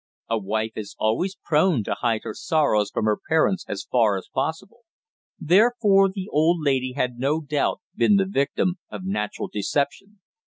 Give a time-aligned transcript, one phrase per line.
[0.31, 4.29] A wife is always prone to hide her sorrows from her parents as far as
[4.33, 4.79] possible.
[5.39, 10.19] Therefore the old lady had no doubt been the victim of natural deception.